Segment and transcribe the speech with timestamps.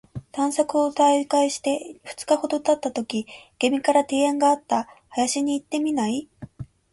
[0.31, 3.27] 探索を再開して二日ほど経ったとき、
[3.59, 4.87] 君から提案があった。
[5.09, 6.27] 「林に行ってみない？」